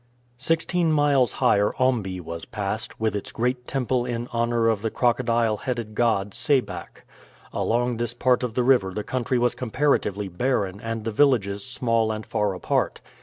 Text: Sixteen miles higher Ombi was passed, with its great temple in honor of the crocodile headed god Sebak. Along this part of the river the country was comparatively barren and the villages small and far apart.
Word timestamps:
Sixteen 0.39 0.91
miles 0.91 1.33
higher 1.33 1.73
Ombi 1.77 2.19
was 2.19 2.45
passed, 2.45 2.99
with 2.99 3.15
its 3.15 3.31
great 3.31 3.67
temple 3.67 4.03
in 4.03 4.27
honor 4.33 4.67
of 4.67 4.81
the 4.81 4.89
crocodile 4.89 5.57
headed 5.57 5.93
god 5.93 6.31
Sebak. 6.33 7.03
Along 7.53 7.97
this 7.97 8.15
part 8.15 8.41
of 8.41 8.55
the 8.55 8.63
river 8.63 8.95
the 8.95 9.03
country 9.03 9.37
was 9.37 9.53
comparatively 9.53 10.27
barren 10.27 10.81
and 10.81 11.03
the 11.03 11.11
villages 11.11 11.63
small 11.63 12.11
and 12.11 12.25
far 12.25 12.55
apart. 12.55 12.99